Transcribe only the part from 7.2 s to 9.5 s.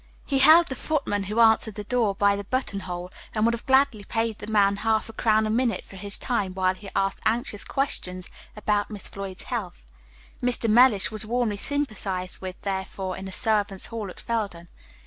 anxious questions about Miss Floyd's